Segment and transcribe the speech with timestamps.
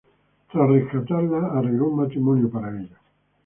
[0.51, 2.97] Tras rescatarla, arregló un matrimonio para ella.